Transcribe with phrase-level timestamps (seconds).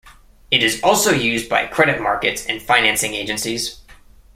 [0.49, 3.81] It is also used by credit markets and financing agencies.